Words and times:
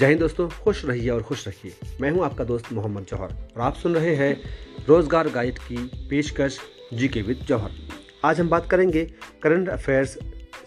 जय 0.00 0.06
हिंद 0.06 0.20
दोस्तों, 0.20 0.48
खुश 0.48 0.84
रहिए 0.84 1.08
और 1.10 1.22
खुश 1.22 1.46
रखिए। 1.48 1.72
मैं 2.00 2.10
हूँ 2.10 2.24
आपका 2.24 2.44
दोस्त 2.44 2.72
मोहम्मद 2.72 3.04
जौहर 3.04 3.32
और 3.56 3.60
आप 3.60 3.74
सुन 3.74 3.94
रहे 3.94 4.14
हैं 4.14 4.40
रोज़गार 4.88 5.28
गाइड 5.28 5.58
की 5.58 5.76
पेशकश 6.10 6.58
जी 6.94 7.08
के 7.08 7.22
विद 7.22 7.38
जौहर। 7.38 7.70
आज 8.24 8.40
हम 8.40 8.48
बात 8.48 8.70
करेंगे 8.70 9.04
करंट 9.42 9.68
अफेयर्स 9.68 10.16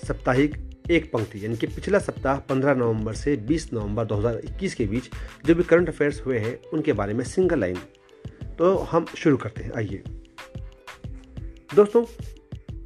साप्ताहिक 0.08 0.58
एक 0.92 1.12
पंक्ति, 1.12 1.44
यानी 1.46 1.58
कि 1.58 1.68
पिछला 1.68 2.00
सप्ताह 2.00 2.40
15 2.40 2.76
नवंबर 2.76 3.14
से 3.14 3.36
20 3.38 3.68
नवंबर 3.74 4.06
2021 4.06 4.76
के 4.76 4.86
बीच 4.86 5.10
जो 5.46 5.56
भी 5.56 5.64
करंट 5.64 5.90
अफेयर्स 5.90 6.26
हुए 6.26 6.40
हैं, 6.40 6.58
उनके 6.74 6.94
बारे 6.94 7.14
में 7.14 7.26
सिंगल 7.26 7.60
लाइन। 7.60 7.78
तो 8.58 8.78
हम 8.78 9.06
शुरू 9.18 9.38
करते 9.38 9.64
हैं, 9.64 9.72
आइए। 9.78 10.04
दोस्तों, 11.76 12.06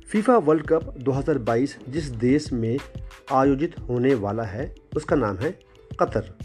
फीफा 0.09 0.37
वर्ल्ड 0.37 0.68
कप 0.68 0.93
2022 0.97 1.77
जिस 1.89 2.04
देश 2.04 2.51
में 2.54 2.77
आयोजित 3.32 3.79
होने 3.79 4.15
वाला 4.15 4.43
है, 4.43 4.75
उसका 4.95 5.15
नाम 5.15 5.37
है 5.37 5.66
कतर। 6.00 6.37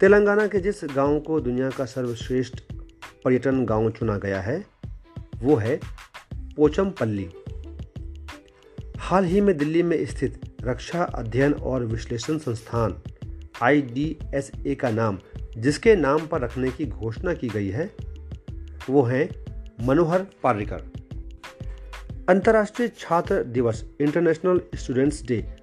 तेलंगाना 0.00 0.46
के 0.46 0.60
जिस 0.60 0.80
गाँव 0.96 1.20
को 1.20 1.40
दुनिया 1.40 1.70
का 1.70 1.84
सर्वश्रेष्ठ 1.84 2.60
पर्यटन 3.24 3.64
गाँव 3.64 3.90
चुना 3.90 4.16
गया 4.18 4.40
है, 4.40 4.64
वो 5.38 5.56
है 5.56 5.80
पोचमपल्ली। 6.56 7.28
हाल 8.98 9.24
ही 9.24 9.40
में 9.40 9.56
दिल्ली 9.58 9.82
में 9.82 10.06
स्थित 10.06 10.40
रक्षा 10.62 11.02
अध्ययन 11.02 11.52
और 11.52 11.84
विश्लेषण 11.84 12.38
संस्थान 12.38 13.02
आईडीएसए 13.62 14.74
का 14.74 14.90
नाम, 14.90 15.18
जिसके 15.58 15.96
नाम 15.96 16.26
पर 16.26 16.40
रखने 16.40 16.70
की 16.70 16.86
घोषणा 16.86 17.34
की 17.34 17.48
गई 17.48 17.68
है, 17.68 17.90
वो 18.90 19.02
है 19.02 19.28
मनोहर 19.82 20.26
पार्रिकर। 20.42 20.82
अंतर्राष्ट्रीय 22.28 22.88
छात्र 22.98 23.42
दिवस, 23.44 23.84
इंटरनेशनल 24.00 24.60
स्टूडेंट्स 24.74 25.22
डे, 25.22 25.56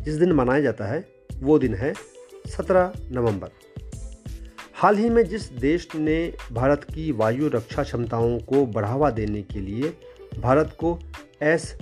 जिस 0.00 0.14
दिन 0.14 0.32
मनाया 0.32 0.60
जाता 0.60 0.84
है, 0.84 1.08
वो 1.36 1.58
दिन 1.58 1.74
है 1.74 2.15
17 2.46 2.92
नवंबर। 3.12 3.48
हाल 4.74 4.96
ही 4.96 5.10
में 5.10 5.24
जिस 5.24 5.52
देश 5.52 5.88
ने 5.94 6.34
भारत 6.52 6.84
की 6.84 7.12
वायु 7.12 7.48
रक्षा 7.48 7.82
क्षमताओं 7.82 8.38
को 8.38 8.66
बढ़ावा 8.66 9.10
देने 9.10 9.42
के 9.42 9.60
लिए 9.60 9.92
भारत 10.40 10.76
को 10.78 10.98
एस 11.42 11.78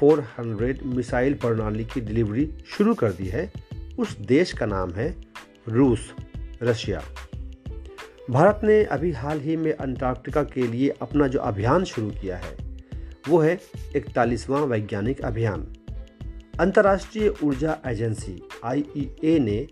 400 0.00 0.82
मिसाइल 0.84 1.34
प्रणाली 1.34 1.84
की 1.84 2.00
डिलीवरी 2.00 2.50
शुरू 2.68 2.94
कर 2.94 3.12
दी 3.12 3.26
है, 3.26 3.52
उस 3.98 4.18
देश 4.18 4.52
का 4.52 4.66
नाम 4.66 4.90
है 4.90 5.14
रूस, 5.68 6.14
रशिया। 6.62 7.02
भारत 8.30 8.60
ने 8.64 8.84
अभी 8.84 9.12
हाल 9.12 9.40
ही 9.40 9.56
में 9.56 9.72
अंटार्कटिका 9.72 10.42
के 10.42 10.66
लिए 10.66 10.88
अपना 11.02 11.26
जो 11.26 11.38
अभियान 11.38 11.84
शुरू 11.84 12.10
किया 12.10 12.36
है, 12.36 12.56
वो 13.28 13.38
है 13.38 13.60
इकतालीसवां 13.96 14.62
वैज्ञानिक 14.62 15.20
अभियान। 15.20 15.72
अंतर्राष्ट्रीय 16.60 17.34
ऊर्जा 17.44 17.78
एजेंसी 17.86 18.42
आईईए 18.64 19.38
ने 19.38 19.68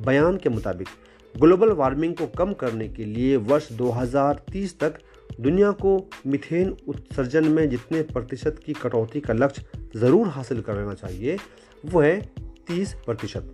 बयान 0.00 0.36
के 0.36 0.48
मुताबिक, 0.48 0.88
ग्लोबल 1.34 1.70
वार्मिंग 1.72 2.14
को 2.14 2.26
कम 2.26 2.52
करने 2.52 2.88
के 2.88 3.04
लिए 3.04 3.36
वर्ष 3.36 3.72
2030 3.72 4.78
तक 4.80 4.98
दुनिया 5.40 5.70
को 5.72 5.96
मिथेन 6.26 6.76
उत्सर्जन 6.88 7.48
में 7.48 7.68
जितने 7.70 8.02
प्रतिशत 8.02 8.60
की 8.66 8.72
कटौती 8.72 9.20
का 9.20 9.34
लक्ष्य 9.34 9.64
ज़रूर 9.96 10.28
हासिल 10.28 10.60
कर 10.60 10.76
लेना 10.76 10.94
चाहिए, 10.94 11.36
वो 11.84 12.00
है 12.00 12.20
30 12.68 12.94
प्रतिशत। 13.06 13.52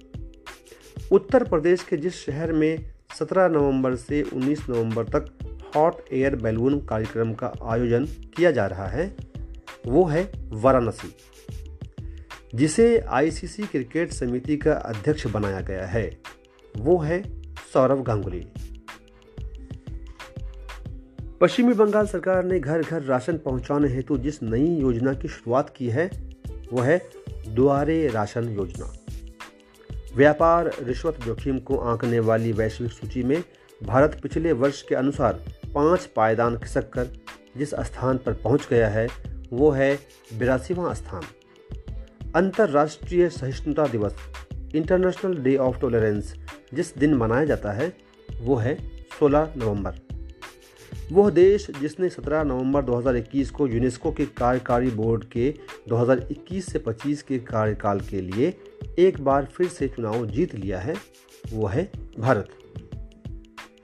उत्तर 1.12 1.44
प्रदेश 1.44 1.82
के 1.82 1.96
जिस 1.96 2.14
शहर 2.14 2.52
में 2.52 2.90
17 3.18 3.48
नवंबर 3.48 3.94
से 3.96 4.22
19 4.22 4.68
नवंबर 4.70 5.04
तक 5.04 5.70
हॉट 5.76 6.04
एयर 6.12 6.36
बैलून 6.36 6.78
कार्यक्रम 6.80 7.32
का 7.34 7.52
आयोजन 7.62 8.04
किया 8.36 8.50
जा 8.50 8.66
रहा 8.66 8.86
है, 8.86 9.16
वो 9.86 10.04
है 10.04 10.30
वाराणसी, 10.48 11.14
जिसे 12.54 12.98
आईसीसी 12.98 13.62
क्रिकेट 13.62 14.12
समिति 14.12 14.56
का 14.56 14.72
अध्यक्ष 14.72 15.26
बनाया 15.26 15.60
गया 15.60 15.86
है। 15.86 16.10
वो 16.78 16.98
है 16.98 17.22
सौरव 17.72 18.02
गांगुली। 18.02 18.46
पश्चिमी 21.40 21.72
बंगाल 21.72 22.06
सरकार 22.06 22.44
ने 22.44 22.58
घर 22.60 22.82
घर 22.82 23.02
राशन 23.02 23.38
पहुँचाने 23.38 23.88
हेतु 23.88 24.18
जिस 24.18 24.42
नई 24.42 24.74
योजना 24.76 25.12
की 25.12 25.28
शुरुआत 25.28 25.74
की 25.76 25.88
है 25.88 26.10
वो 26.72 26.80
है 26.80 26.98
दुआरे 27.48 28.08
राशन 28.08 28.48
योजना। 28.48 28.92
व्यापार 30.16 30.70
रिश्वत 30.82 31.20
जोखिम 31.22 31.58
को 31.58 31.76
आंकने 31.78 32.20
वाली 32.20 32.52
वैश्विक 32.52 32.92
सूची 32.92 33.22
में 33.22 33.42
भारत 33.82 34.20
पिछले 34.22 34.52
वर्ष 34.52 34.82
के 34.82 34.94
अनुसार 34.94 35.32
पाँच 35.74 36.06
पायदान 36.06 36.58
खिसक 36.58 36.90
कर 36.90 37.08
जिस 37.56 37.70
स्थान 37.70 38.18
पर 38.18 38.32
पहुँच 38.34 38.68
गया 38.70 38.88
है, 38.88 39.08
वो 39.52 39.70
है 39.70 39.98
बिरासीवां 40.38 40.94
स्थान। 40.94 41.22
अंतर्राष्ट्रीय 42.36 43.28
सहिष्णुता 43.28 43.86
दिवस, 43.86 44.16
इंटरनेशनल 44.74 45.36
डे 45.36 45.56
ऑफ़ 45.56 45.78
टॉलरेंस 45.80 46.34
जिस 46.74 46.98
दिन 46.98 47.14
मनाया 47.14 47.44
जाता 47.44 47.72
है, 47.72 47.96
वो 48.40 48.56
है 48.56 48.78
16 49.20 49.54
नवंबर। 49.56 49.92
वह 51.12 51.30
देश 51.30 51.70
जिसने 51.80 52.08
17 52.08 52.42
नवंबर 52.42 52.82
2021 52.82 53.50
को 53.50 53.66
यूनेस्को 53.66 54.12
के 54.12 54.26
कार्यकारी 54.26 54.90
बोर्ड 54.90 55.24
के 55.24 55.54
2021 55.88 56.66
से 56.66 56.78
25 56.78 57.22
के 57.22 57.38
कार्यकाल 57.38 58.00
के 58.00 58.20
लिए 58.20 58.60
एक 58.98 59.20
बार 59.20 59.44
फिर 59.44 59.68
से 59.68 59.88
चुनाव 59.88 60.26
जीत 60.26 60.54
लिया 60.54 60.80
है, 60.80 60.94
वो 61.52 61.66
है 61.66 61.90
भारत। 62.18 62.48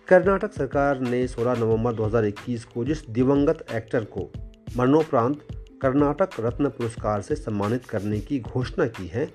कर्नाटक 0.08 0.52
सरकार 0.52 1.00
ने 1.00 1.28
16 1.28 1.58
नवंबर 1.58 1.92
2021 1.92 2.64
को 2.64 2.84
जिस 2.84 3.08
दिवंगत 3.08 3.66
एक्टर 3.72 4.04
को 4.04 4.32
मरणोपरांत 4.76 5.42
कर्नाटक 5.82 6.30
रत्न 6.40 6.68
पुरस्कार 6.68 7.20
से 7.20 7.34
सम्मानित 7.34 7.84
करने 7.84 8.20
की 8.20 8.40
घोषणा 8.40 8.86
की 8.86 9.06
है, 9.06 9.28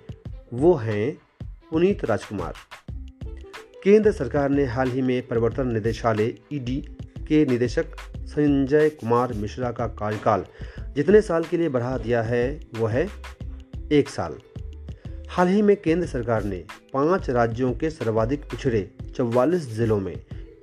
वो 0.53 0.73
हैं 0.73 1.17
पुनीत 1.71 2.05
राजकुमार। 2.05 2.53
केंद्र 3.83 4.11
सरकार 4.11 4.49
ने 4.49 4.65
हाल 4.65 4.89
ही 4.91 5.01
में 5.01 5.27
प्रवर्तन 5.27 5.67
निदेशालय 5.67 6.33
ईडी 6.53 6.75
के 7.27 7.45
निदेशक 7.45 7.95
संजय 8.27 8.89
कुमार 8.89 9.33
मिश्रा 9.33 9.71
का 9.71 9.87
कार्यकाल 9.99 10.43
जितने 10.95 11.21
साल 11.21 11.43
के 11.43 11.57
लिए 11.57 11.69
बढ़ा 11.69 11.97
दिया 11.97 12.21
है, 12.21 12.59
वह 12.77 12.91
है 12.91 13.07
एक 13.91 14.09
साल। 14.09 14.35
हाल 15.29 15.47
ही 15.47 15.61
में 15.61 15.75
केंद्र 15.77 16.07
सरकार 16.07 16.43
ने 16.43 16.63
पाँच 16.93 17.29
राज्यों 17.29 17.71
के 17.73 17.89
सर्वाधिक 17.89 18.45
पिछड़े 18.45 18.89
चौवालीस 19.15 19.69
जिलों 19.69 19.99
में 19.99 20.15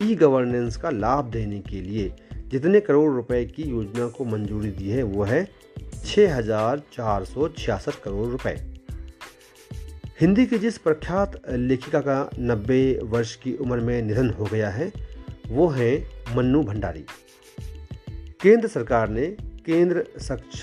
ई 0.03 0.15
गवर्नेंस 0.15 0.77
का 0.77 0.91
लाभ 0.91 1.31
देने 1.31 1.61
के 1.61 1.81
लिए 1.81 2.13
जितने 2.49 2.81
करोड़ 2.81 3.13
रुपए 3.15 3.45
की 3.47 3.63
योजना 3.63 4.09
को 4.09 4.25
मंजूरी 4.25 4.71
दी 4.71 4.89
है 4.89 5.03
वो 5.03 5.25
है 5.25 5.45
छः 6.05 6.37
हज़ार 6.37 6.83
चार 6.93 7.25
सौ 7.25 7.49
छियासठ 7.49 8.03
करोड़ 8.05 8.29
रुपए। 8.29 8.57
हिंदी 10.21 10.47
की 10.47 10.59
जिस 10.59 10.79
प्रख्यात 10.79 11.43
लेखिका 11.51 12.01
का 12.01 12.31
90 12.39 12.99
वर्ष 13.03 13.37
की 13.37 13.55
उम्र 13.55 13.81
में 13.81 14.03
निधन 14.03 14.31
हो 14.31 14.45
गया 14.45 14.71
है, 14.71 14.93
वो 15.49 15.69
है 15.69 16.09
मन्नू 16.37 16.63
भंडारी। 16.63 17.05
केंद्र 18.43 18.69
सरकार 18.69 19.09
ने 19.09 19.27
केंद्र 19.67 20.05
सक्ष 20.19 20.63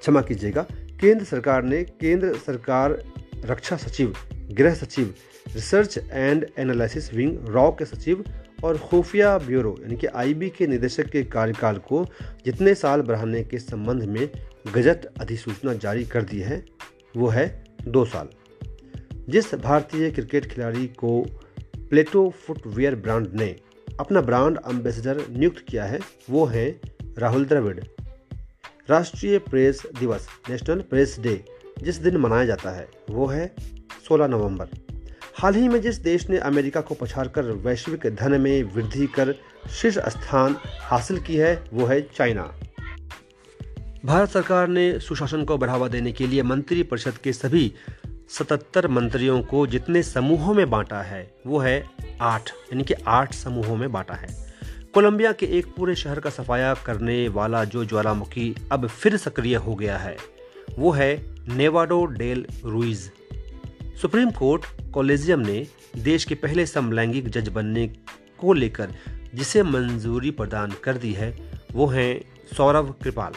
क्षमा 0.00 0.20
कीजिएगा, 0.20 0.66
केंद्र 1.00 1.24
सरकार 1.24 1.62
ने 1.62 1.84
केंद्र 1.84 2.34
सरकार 2.36 3.02
रक्षा 3.44 3.76
सचिव, 3.76 4.14
गृह 4.52 4.74
सचिव, 4.74 5.14
रिसर्च 5.54 5.98
एंड 6.12 6.46
एनालिसिस 6.58 7.14
विंग, 7.14 7.38
रॉ 7.48 7.70
के 7.70 7.84
सचिव 7.84 8.24
और 8.64 8.78
खुफिया 8.78 9.38
ब्यूरो, 9.38 9.76
यानी 9.82 9.96
कि 9.96 10.06
आईबी 10.06 10.50
के 10.50 10.66
निदेशक 10.66 11.06
के 11.06 11.24
कार्यकाल 11.24 11.76
को 11.76 12.06
जितने 12.44 12.74
साल 12.74 13.02
बढ़ाने 13.02 13.44
के 13.44 13.58
संबंध 13.58 14.02
में 14.02 14.28
गजट 14.74 15.04
अधिसूचना 15.20 15.74
जारी 15.74 16.04
कर 16.04 16.22
दी 16.22 16.40
है 16.40 16.71
वो 17.16 17.28
है 17.28 17.64
दो 17.88 18.04
साल। 18.04 18.28
जिस 19.28 19.54
भारतीय 19.54 20.10
क्रिकेट 20.10 20.52
खिलाड़ी 20.52 20.86
को 20.86 21.26
प्लेटो 21.76 22.30
फुटवेयर 22.46 22.94
ब्रांड 22.94 23.28
ने 23.34 23.56
अपना 24.00 24.20
ब्रांड 24.20 24.58
एम्बेसडर 24.68 25.28
नियुक्त 25.30 25.64
किया 25.68 25.84
है, 25.84 26.00
वो 26.30 26.44
हैं 26.44 26.80
राहुल 27.18 27.44
द्रविड़। 27.44 27.84
राष्ट्रीय 28.90 29.38
प्रेस 29.38 29.82
दिवस, 30.00 30.28
नेशनल 30.50 30.80
प्रेस 30.80 31.16
डे, 31.20 31.44
जिस 31.82 31.96
दिन 31.96 32.16
मनाया 32.16 32.44
जाता 32.44 32.70
है, 32.70 32.88
वो 33.10 33.26
है 33.26 33.54
16 34.08 34.26
नवंबर। 34.26 34.66
हाल 35.34 35.54
ही 35.54 35.68
में 35.68 35.80
जिस 35.80 35.96
देश 35.96 36.30
ने 36.30 36.38
अमेरिका 36.38 36.80
को 36.80 36.94
पछाड़कर 36.94 37.42
वैश्विक 37.42 38.14
धन 38.14 38.40
में 38.40 38.62
वृद्धि 38.62 39.06
कर 39.06 39.34
शीर्ष 39.70 39.98
स्थान 39.98 40.56
हासिल 40.66 41.18
की 41.18 41.36
है, 41.36 41.64
वो 41.72 41.86
है 41.86 42.00
चाइना। 42.00 42.54
भारत 44.04 44.30
सरकार 44.30 44.68
ने 44.68 44.98
सुशासन 45.00 45.44
को 45.44 45.56
बढ़ावा 45.58 45.86
देने 45.88 46.12
के 46.12 46.26
लिए 46.26 46.42
मंत्री 46.42 46.82
परिषद 46.82 47.16
के 47.16 47.32
सभी 47.32 47.72
सतहत्तर 48.28 48.88
मंत्रियों 48.88 49.40
को 49.42 49.66
जितने 49.66 50.02
समूहों 50.02 50.54
में 50.54 50.70
बांटा 50.70 51.02
है, 51.02 51.34
वो 51.46 51.58
है 51.58 51.84
आठ, 52.20 52.50
यानी 52.50 52.84
कि 52.84 52.94
आठ 53.08 53.34
समूहों 53.34 53.76
में 53.76 53.92
बांटा 53.92 54.14
है। 54.14 54.28
कोलंबिया 54.94 55.32
के 55.32 55.46
एक 55.58 55.66
पूरे 55.76 55.94
शहर 55.94 56.20
का 56.20 56.30
सफाया 56.30 56.72
करने 56.86 57.28
वाला 57.28 57.62
जो 57.64 57.84
ज्वालामुखी 57.84 58.54
अब 58.72 58.86
फिर 58.86 59.16
सक्रिय 59.16 59.56
हो 59.56 59.74
गया 59.74 59.98
है, 59.98 60.16
वो 60.78 60.90
है 60.90 61.14
Nevado 61.48 62.04
Del 62.06 62.44
Ruiz. 62.64 63.10
Supreme 64.02 64.30
court 64.30 64.66
collegium 64.94 65.40
ने 65.40 65.66
देश 66.00 66.24
के 66.24 66.34
पहले 66.34 66.66
समलैंगिक 66.66 67.28
जज 67.28 67.48
बनने 67.48 67.86
को 68.40 68.52
लेकर 68.52 68.94
जिसे 69.34 69.62
मंजूरी 69.62 70.30
प्रदान 70.30 70.72
कर 70.84 70.96
दी 70.96 71.12
है, 71.12 71.32
वो 71.72 71.86
हैं 71.86 72.20
सौरभ 72.56 72.94
कृपाल। 73.02 73.32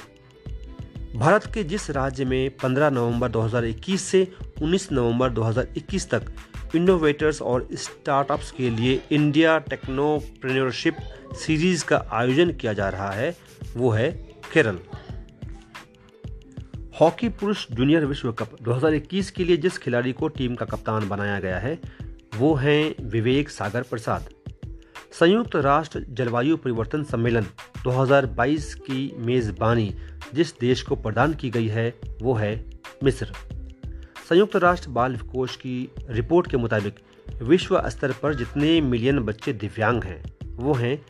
भारत 1.15 1.45
के 1.53 1.63
जिस 1.63 1.89
राज्य 1.89 2.25
में 2.25 2.57
15 2.57 2.91
नवंबर 2.91 3.31
2021 3.31 3.97
से 3.97 4.33
19 4.63 4.91
नवंबर 4.91 5.31
2021 5.31 6.09
तक 6.09 6.25
इनोवेटर्स 6.75 7.41
और 7.41 7.67
स्टार्टअप्स 7.73 8.51
के 8.51 8.69
लिए 8.69 9.01
इंडिया 9.11 9.57
टेक्नोप्रेन्योरशिप 9.59 10.97
सीरीज़ 11.35 11.85
का 11.85 12.03
आयोजन 12.11 12.51
किया 12.51 12.73
जा 12.73 12.89
रहा 12.89 13.11
है, 13.11 13.37
वो 13.77 13.89
है 13.89 14.11
केरल। 14.53 14.79
हॉकी 17.01 17.29
पुरुष 17.29 17.65
जूनियर 17.71 18.05
विश्व 18.05 18.31
कप 18.31 18.55
2021 18.61 19.29
के 19.29 19.43
लिए 19.43 19.57
जिस 19.57 19.77
खिलाड़ी 19.77 20.13
को 20.13 20.27
टीम 20.27 20.55
का 20.55 20.65
कप्तान 20.65 21.09
बनाया 21.09 21.39
गया 21.39 21.59
है, 21.59 21.79
वो 22.35 22.53
हैं 22.55 22.95
विवेक 23.03 23.49
सागर 23.49 23.81
प्रसाद। 23.81 24.29
संयुक्त 25.19 25.55
राष्ट्र 25.55 26.05
जलवायु 26.09 26.57
परिवर्तन 26.57 27.03
सम्मेलन 27.03 27.45
2022 27.83 28.73
की 28.73 29.13
मेज़बानी 29.17 29.95
जिस 30.33 30.59
देश 30.59 30.81
को 30.81 30.95
प्रदान 30.95 31.33
की 31.33 31.49
गई 31.49 31.67
है, 31.67 31.93
वो 32.21 32.33
है 32.33 32.65
मिस्र। 33.03 33.25
संयुक्त 34.29 34.55
राष्ट्र 34.55 34.89
बाल 34.89 35.17
कोष 35.17 35.55
की 35.55 35.89
रिपोर्ट 36.09 36.51
के 36.51 36.57
मुताबिक, 36.57 36.95
विश्व 37.43 37.89
स्तर 37.89 38.11
पर 38.11 38.33
जितने 38.33 38.81
मिलियन 38.81 39.19
बच्चे 39.19 39.53
दिव्यांग 39.53 40.03
हैं, 40.03 40.23
वो 40.45 40.73
हैं 40.73 41.05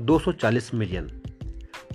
240 0.00 0.74
मिलियन। 0.74 1.20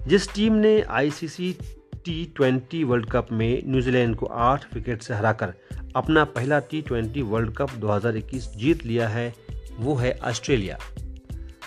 जिस 0.08 0.34
टीम 0.34 0.54
ने 0.54 0.82
ICC 0.82 1.58
T 2.06 2.34
twenty 2.36 2.84
world 2.84 3.10
cup 3.10 3.28
में 3.32 3.64
न्यूजीलैंड 3.66 4.16
को 4.16 4.26
आठ 4.26 4.74
विकेट 4.74 5.02
से 5.02 5.14
हराकर 5.14 5.54
अपना 5.96 6.24
पहला 6.24 6.60
टी 6.60 6.82
ट्वेंटी 6.82 7.22
वर्ल्ड 7.22 7.54
कप 7.54 7.72
2021 7.72 8.52
जीत 8.56 8.86
लिया 8.86 9.08
है, 9.08 9.34
वो 9.78 9.96
है 9.96 10.20
ऑस्ट्रेलिया। 10.24 10.78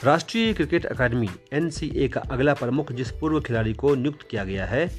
राष्ट्रीय 0.04 0.52
क्रिकेट 0.52 0.86
अकादमी 0.86 1.28
एनसीए 1.52 2.08
का 2.08 2.20
अगला 2.20 2.54
प्रमुख 2.54 2.92
जिस 2.92 3.10
पूर्व 3.10 3.40
खिलाड़ी 3.40 3.74
को 3.74 3.94
नियुक्त 3.94 4.26
किया 4.30 4.44
गया 4.44 4.66
है, 4.66 4.90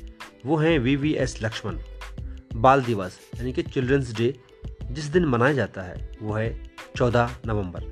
वो 0.45 0.57
हैं 0.57 0.80
वी 0.80 0.95
वी 0.95 1.13
एस 1.13 1.44
लक्ष्मण। 1.44 1.77
बाल 2.56 2.83
दिवस, 2.83 3.19
यानी 3.36 3.53
कि 3.53 3.63
चिल्ड्रंस 3.63 4.15
डे, 4.15 4.39
जिस 4.92 5.06
दिन 5.06 5.25
मनाया 5.25 5.53
जाता 5.53 5.81
है, 5.81 6.12
वो 6.21 6.33
है 6.33 6.71
14 6.95 7.30
नवंबर। 7.48 7.83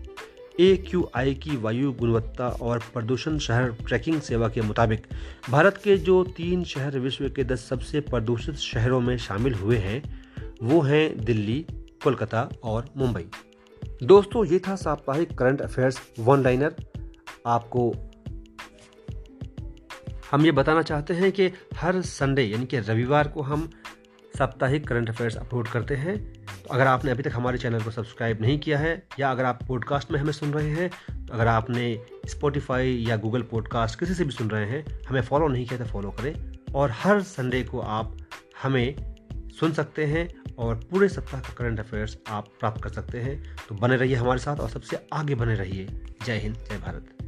ए 0.59 0.85
क्यू 0.89 1.09
आई 1.15 1.33
की 1.35 1.57
वायु 1.57 1.91
गुणवत्ता 1.91 2.47
और 2.47 2.79
प्रदूषण 2.93 3.37
शहर 3.37 3.71
ट्रैकिंग 3.71 4.21
सेवा 4.21 4.49
के 4.49 4.61
मुताबिक, 4.61 5.07
भारत 5.49 5.81
के 5.83 5.97
जो 5.97 6.23
तीन 6.23 6.63
शहर 6.63 6.99
विश्व 6.99 7.29
के 7.29 7.43
दस 7.43 7.67
सबसे 7.69 7.99
प्रदूषित 7.99 8.55
शहरों 8.55 9.01
में 9.01 9.17
शामिल 9.17 9.53
हुए 9.53 9.77
हैं, 9.77 10.25
वो 10.63 10.81
हैं 10.81 11.25
दिल्ली, 11.25 11.65
कोलकाता 12.03 12.49
और 12.63 12.89
मुंबई। 12.97 13.25
दोस्तों, 14.03 14.45
ये 14.45 14.59
था 14.59 14.75
साप्ताहिक 14.75 15.37
करंट 15.37 15.61
अफेयर्स, 15.61 16.01
वन 16.19 16.43
लाइनर। 16.43 16.75
आपको 17.49 17.91
हम 20.31 20.45
ये 20.45 20.51
बताना 20.51 20.81
चाहते 20.81 21.13
हैं 21.13 21.31
कि 21.31 21.51
हर 21.75 22.01
संडे 22.01 22.43
यानी 22.43 22.65
कि 22.65 22.79
रविवार 22.79 23.27
को 23.27 23.41
हम 23.41 23.69
साप्ताहिक 24.37 24.87
करंट 24.87 25.09
अफेयर्स 25.09 25.35
अपलोड 25.37 25.67
करते 25.67 25.95
हैं। 25.95 26.17
तो 26.43 26.73
अगर 26.73 26.87
आपने 26.87 27.11
अभी 27.11 27.23
तक 27.23 27.31
हमारे 27.33 27.57
चैनल 27.57 27.81
को 27.81 27.91
सब्सक्राइब 27.91 28.41
नहीं 28.41 28.57
किया 28.59 28.77
है, 28.79 28.91
या 29.19 29.31
अगर 29.31 29.45
आप 29.45 29.63
पॉडकास्ट 29.67 30.11
में 30.11 30.19
हमें 30.19 30.31
सुन 30.31 30.53
रहे 30.53 30.69
हैं 30.69 30.89
तो 31.25 31.33
अगर 31.33 31.47
आपने 31.47 32.03
स्पॉटिफाई 32.25 32.95
या 33.09 33.17
गूगल 33.17 33.41
पॉडकास्ट 33.41 33.99
किसी 33.99 34.13
से 34.13 34.23
भी 34.23 34.31
सुन 34.31 34.49
रहे 34.49 34.65
हैं, 34.65 34.85
हमें 35.09 35.21
फॉलो 35.21 35.47
नहीं 35.47 35.65
किया 35.65 35.79
तो 35.79 35.85
फॉलो 35.85 36.11
करें। 36.11 36.33
और 36.75 36.91
हर 36.93 37.21
संडे 37.21 37.63
को 37.63 37.79
आप 37.79 38.17
हमें 38.63 39.15
सुन 39.59 39.71
सकते 39.73 40.05
हैं 40.05 40.27
और 40.57 40.75
पूरे 40.91 41.09
सप्ताह 41.09 41.41
का 41.41 41.53
करंट 41.53 41.79
अफेयर्स 41.79 42.17
आप 42.27 42.47
प्राप्त 42.59 42.83
कर 42.83 42.89
सकते 42.89 43.21
हैं। 43.21 43.41
तो 43.69 43.75
बने 43.75 43.95
रहिए 43.95 44.15
हमारे 44.15 44.39
साथ 44.39 44.59
और 44.59 44.69
सबसे 44.69 45.07
आगे 45.13 45.35
बने 45.35 45.55
रहिए। 45.55 45.87
जय 46.25 46.37
हिंद, 46.37 46.55
जय 46.69 46.77
भारत। 46.77 47.18